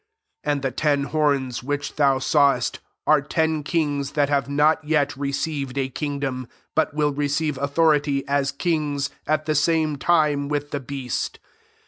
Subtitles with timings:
[0.45, 5.15] 12 And the ten horns, which thou sawest, are ten kings that have not yet
[5.15, 10.79] received a kingdom; but vnil receive authority, as kings, at the same time with the
[10.79, 11.37] beast.